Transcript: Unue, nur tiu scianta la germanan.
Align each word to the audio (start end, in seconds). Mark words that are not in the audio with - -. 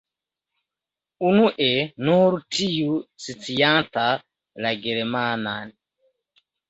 Unue, 1.31 1.67
nur 2.07 2.37
tiu 2.57 2.97
scianta 3.27 4.07
la 4.67 4.73
germanan. 4.87 5.75